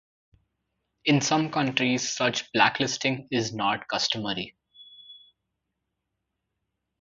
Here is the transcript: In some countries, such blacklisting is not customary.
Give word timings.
In 1.05 1.21
some 1.21 1.51
countries, 1.51 2.11
such 2.11 2.51
blacklisting 2.53 3.27
is 3.29 3.53
not 3.53 3.87
customary. 3.87 4.55